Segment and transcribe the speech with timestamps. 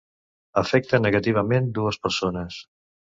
[0.61, 2.57] Afecta negativament dues persones.